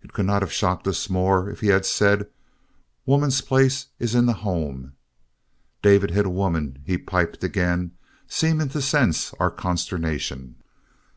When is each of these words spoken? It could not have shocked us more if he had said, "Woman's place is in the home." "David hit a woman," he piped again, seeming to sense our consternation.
It 0.00 0.12
could 0.12 0.26
not 0.26 0.42
have 0.42 0.52
shocked 0.52 0.86
us 0.86 1.10
more 1.10 1.50
if 1.50 1.58
he 1.58 1.66
had 1.66 1.84
said, 1.84 2.28
"Woman's 3.04 3.40
place 3.40 3.86
is 3.98 4.14
in 4.14 4.26
the 4.26 4.32
home." 4.32 4.92
"David 5.82 6.12
hit 6.12 6.24
a 6.24 6.30
woman," 6.30 6.78
he 6.86 6.96
piped 6.96 7.42
again, 7.42 7.90
seeming 8.28 8.68
to 8.68 8.80
sense 8.80 9.34
our 9.40 9.50
consternation. 9.50 10.54